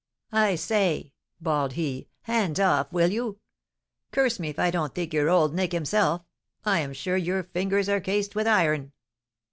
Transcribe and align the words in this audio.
"I 0.33 0.55
say," 0.55 1.13
bawled 1.39 1.73
he, 1.73 2.09
"hands 2.21 2.59
off, 2.59 2.91
will 2.91 3.11
you? 3.11 3.37
Curse 4.11 4.39
me 4.39 4.49
if 4.49 4.57
I 4.57 4.71
don't 4.71 4.95
think 4.95 5.13
you're 5.13 5.29
old 5.29 5.53
Nick 5.53 5.73
himself! 5.73 6.23
I 6.65 6.79
am 6.79 6.93
sure 6.93 7.17
your 7.17 7.43
fingers 7.43 7.87
are 7.87 8.01
cased 8.01 8.33
with 8.33 8.47
iron." 8.47 8.93